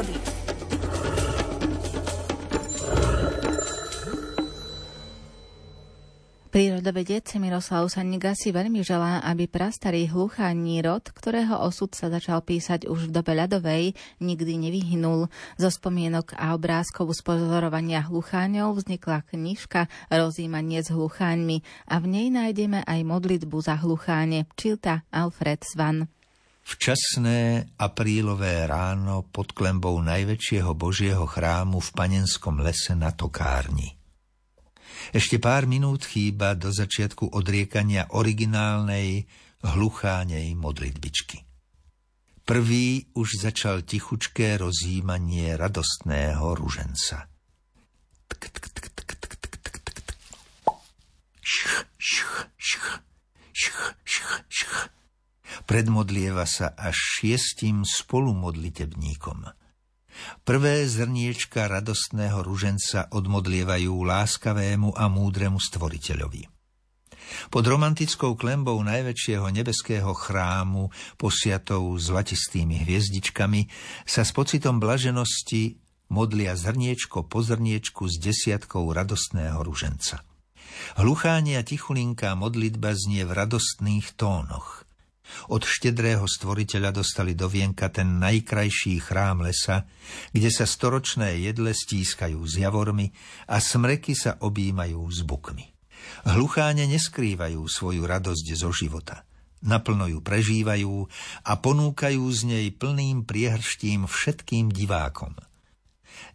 [0.00, 0.16] prírody.
[6.50, 12.90] Prírodovedec Miroslav Saniga si veľmi želá, aby prastarý hluchání rod, ktorého osud sa začal písať
[12.90, 15.30] už v dobe ľadovej, nikdy nevyhynul.
[15.54, 22.26] Zo spomienok a obrázkov z pozorovania hlucháňov vznikla knižka Rozímanie s hlucháňmi a v nej
[22.34, 26.10] nájdeme aj modlitbu za hlucháne, čilta Alfred Svan.
[26.64, 33.96] Včasné aprílové ráno pod klembou najväčšieho božieho chrámu v panenskom lese na Tokárni.
[35.10, 39.24] Ešte pár minút chýba do začiatku odriekania originálnej
[39.64, 41.44] hluchánej modlitbičky.
[42.44, 47.30] Prvý už začal tichučké rozjímanie radostného ruženca.
[55.64, 59.46] Predmodlieva sa až šiestim spolumodlitebníkom–
[60.44, 66.50] Prvé zrniečka radostného ruženca odmodlievajú láskavému a múdremu stvoriteľovi.
[67.46, 73.70] Pod romantickou klembou najväčšieho nebeského chrámu, posiatou zlatistými hviezdičkami,
[74.02, 75.78] sa s pocitom blaženosti
[76.10, 80.26] modlia zrniečko po zrniečku s desiatkou radostného ruženca.
[80.98, 84.82] Hluchánia tichulinká modlitba znie v radostných tónoch–
[85.52, 89.88] od štedrého stvoriteľa dostali do vienka ten najkrajší chrám lesa,
[90.34, 93.10] kde sa storočné jedle stískajú s javormi
[93.50, 95.70] a smreky sa objímajú s bukmi.
[96.26, 99.24] Hlucháne neskrývajú svoju radosť zo života.
[99.60, 101.04] Naplno ju prežívajú
[101.44, 105.36] a ponúkajú z nej plným priehrštím všetkým divákom.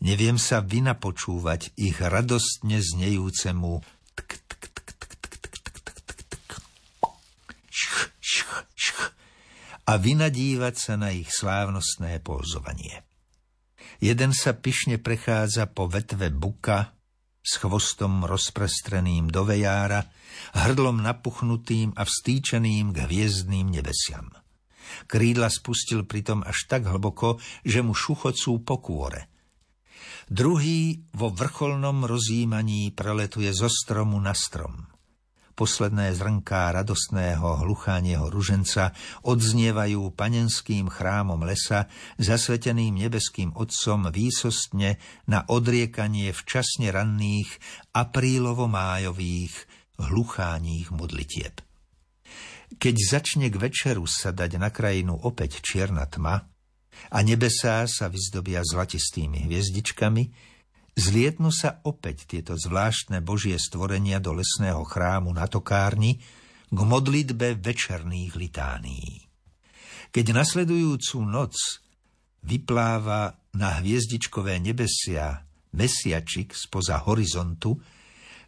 [0.01, 3.81] Neviem sa vynapočúvať ich radostne znejúcemu
[9.85, 13.05] a vynadívať sa na ich slávnostné pózovanie.
[14.01, 16.97] Jeden sa pyšne prechádza po vetve buka
[17.45, 20.09] s chvostom rozprestreným do vejára,
[20.57, 24.33] hrdlom napuchnutým a vstýčeným k hviezdným nebesiam.
[25.05, 29.29] Krídla spustil pritom až tak hlboko, že mu šuchocú po kôre.
[30.25, 34.89] Druhý vo vrcholnom rozjímaní preletuje zo stromu na strom–
[35.55, 38.91] Posledné zrnká radostného hluchánieho ruženca
[39.23, 41.87] odznievajú panenským chrámom lesa,
[42.19, 44.99] zasveteným nebeským otcom výsostne
[45.31, 47.47] na odriekanie včasne ranných
[47.95, 49.55] aprílovo-májových
[49.95, 51.63] hlucháních modlitieb.
[52.75, 56.51] Keď začne k večeru sa dať na krajinu opäť čierna tma
[57.15, 60.23] a nebesá sa vyzdobia zlatistými hviezdičkami,
[60.95, 66.23] Zlietnú sa opäť tieto zvláštne božie stvorenia do lesného chrámu na Tokárni
[66.71, 69.27] k modlitbe večerných litánií.
[70.15, 71.83] Keď nasledujúcu noc
[72.47, 75.43] vypláva na hviezdičkové nebesia
[75.75, 77.75] mesiačik spoza horizontu,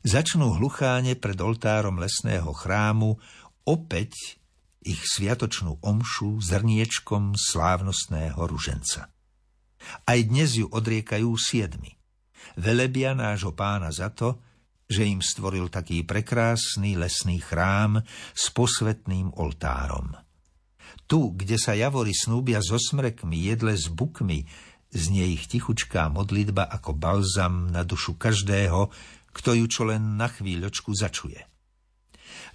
[0.07, 3.19] začnú hlucháne pred oltárom lesného chrámu
[3.67, 4.39] opäť
[4.87, 9.11] ich sviatočnú omšu zrniečkom slávnostného ruženca.
[10.07, 11.96] Aj dnes ju odriekajú siedmi
[12.55, 14.39] velebia nášho pána za to,
[14.87, 17.99] že im stvoril taký prekrásny lesný chrám
[18.31, 20.15] s posvetným oltárom.
[21.07, 24.47] Tu, kde sa javory snúbia so smrekmi, jedle s bukmi,
[24.91, 28.91] znie ich tichučká modlitba ako balzam na dušu každého,
[29.35, 31.39] kto ju čo len na chvíľočku začuje.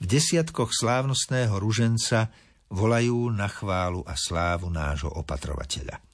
[0.01, 2.33] V desiatkoch slávnostného ruženca
[2.73, 6.12] volajú na chválu a slávu nášho opatrovateľa.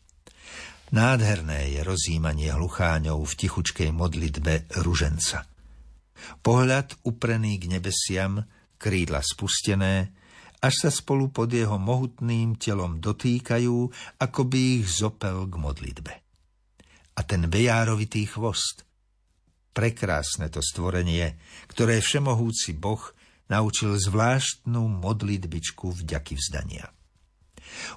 [0.89, 5.45] Nádherné je rozímanie hlucháňov v tichučkej modlitbe ruženca.
[6.41, 8.41] Pohľad uprený k nebesiam,
[8.81, 10.17] krídla spustené,
[10.59, 13.77] až sa spolu pod jeho mohutným telom dotýkajú,
[14.19, 16.13] ako by ich zopel k modlitbe.
[17.15, 18.89] A ten bejárovitý chvost,
[19.77, 21.37] prekrásne to stvorenie,
[21.71, 23.03] ktoré všemohúci Boh
[23.53, 26.91] naučil zvláštnu modlitbičku vďaky vzdania.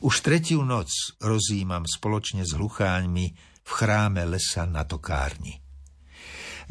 [0.01, 3.25] Už tretiu noc rozímam spoločne s hlucháňmi
[3.61, 5.61] v chráme lesa na tokárni.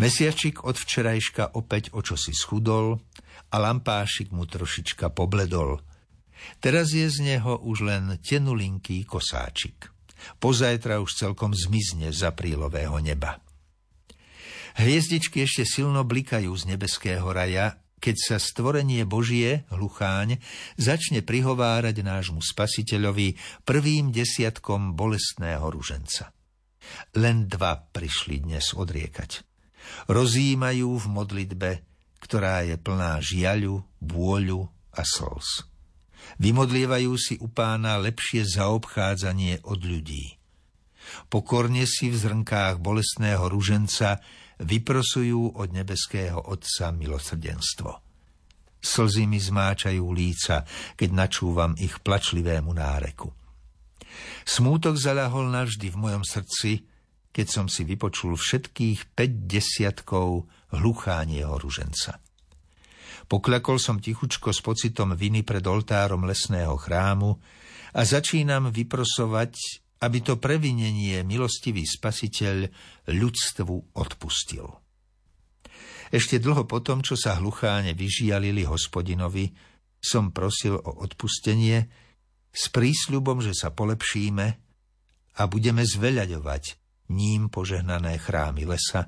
[0.01, 3.05] Mesiačik od včerajška opäť očosi schudol
[3.53, 5.85] a lampášik mu trošička pobledol.
[6.57, 9.93] Teraz je z neho už len tenulinký kosáčik.
[10.41, 13.41] Pozajtra už celkom zmizne z aprílového neba.
[14.81, 20.41] Hviezdičky ešte silno blikajú z nebeského raja keď sa stvorenie Božie, hlucháň,
[20.81, 23.37] začne prihovárať nášmu spasiteľovi
[23.69, 26.33] prvým desiatkom bolestného ruženca.
[27.15, 29.45] Len dva prišli dnes odriekať.
[30.09, 31.71] Rozímajú v modlitbe,
[32.25, 34.67] ktorá je plná žiaľu, bôľu
[34.97, 35.69] a slz.
[36.41, 40.41] Vymodlievajú si u pána lepšie zaobchádzanie od ľudí.
[41.27, 44.21] Pokorne si v zrnkách bolestného ruženca
[44.61, 47.91] vyprosujú od nebeského Otca milosrdenstvo.
[48.81, 50.65] Slzy mi zmáčajú líca,
[50.97, 53.29] keď načúvam ich plačlivému náreku.
[54.45, 56.89] Smútok zaľahol navždy v mojom srdci,
[57.31, 62.19] keď som si vypočul všetkých 5 desiatkov hluchánieho ruženca.
[63.31, 67.39] Pokľakol som tichučko s pocitom viny pred oltárom lesného chrámu
[67.95, 69.55] a začínam vyprosovať,
[70.01, 72.69] aby to previnenie milostivý spasiteľ
[73.13, 74.67] ľudstvu odpustil.
[76.11, 79.55] Ešte dlho potom, čo sa hlucháne vyžialili hospodinovi,
[80.01, 81.87] som prosil o odpustenie
[82.51, 84.47] s prísľubom, že sa polepšíme
[85.39, 86.65] a budeme zveľaďovať
[87.15, 89.07] ním požehnané chrámy lesa,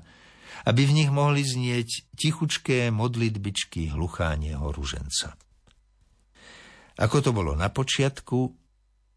[0.63, 5.35] aby v nich mohli znieť tichučké modlitbičky hluchánieho ruženca.
[6.93, 8.62] Ako to bolo na počiatku,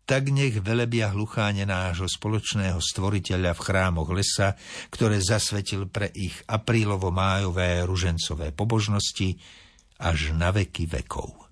[0.06, 4.55] tak nech velebia hlucháne nášho spoločného stvoriteľa v chrámoch lesa,
[4.88, 9.35] ktoré zasvetil pre ich aprílovo-májové ružencové pobožnosti
[9.99, 11.46] až na veky vekov.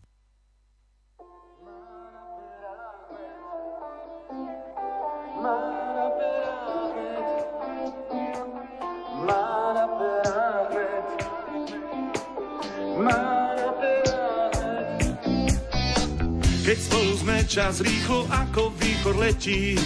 [16.75, 19.79] Keď spolu sme čas rýchlo ako výchor letí,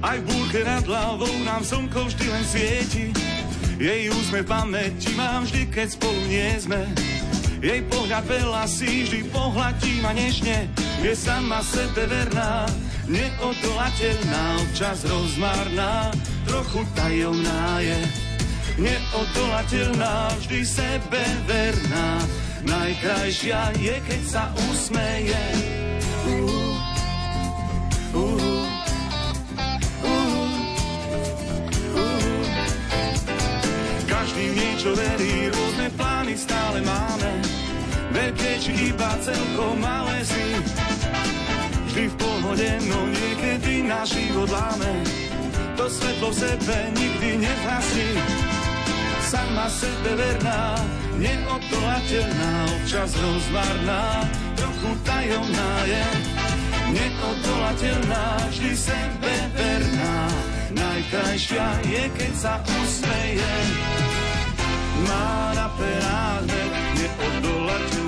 [0.00, 3.06] aj v búrke nad hlavou nám slnko vždy len svieti.
[3.76, 6.88] Jej úsmev pamäti mám vždy, keď spolu nie sme.
[7.60, 10.72] Jej pohľad veľa si vždy pohľadí ma nežne.
[11.04, 12.64] Je sama sebe verná,
[13.12, 16.16] neodolateľná, občas rozmarná,
[16.48, 18.00] trochu tajomná je.
[18.80, 22.24] Neodolateľná, vždy sebe verná,
[22.64, 25.81] Najkrajšia je, keď sa usmeje.
[34.06, 35.52] Každý niečo verí,
[35.96, 37.30] plány stále máme.
[38.12, 40.46] Veľké či iba celkom malé si.
[41.90, 44.92] Vždy v pohode, no niekedy náš život láme.
[45.76, 48.51] To svetlo v sebe nikdy nezhasí.
[49.32, 50.76] Sama sebe verná,
[51.16, 54.28] neodolateľná, občas rozmarná,
[54.60, 56.04] trochu tajomná je.
[56.92, 60.28] Neodolateľná, vždy sebe verná,
[60.76, 63.56] najkrajšia je, keď sa usmeje.
[65.08, 66.44] Má na perách
[67.00, 68.01] neodolateľná,